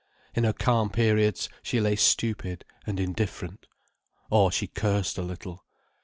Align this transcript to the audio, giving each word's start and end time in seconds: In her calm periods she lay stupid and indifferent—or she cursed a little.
In 0.33 0.45
her 0.45 0.53
calm 0.53 0.89
periods 0.89 1.47
she 1.61 1.79
lay 1.79 1.95
stupid 1.95 2.65
and 2.87 2.99
indifferent—or 2.99 4.51
she 4.51 4.65
cursed 4.65 5.19
a 5.19 5.21
little. 5.21 5.63